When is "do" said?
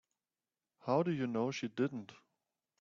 1.03-1.11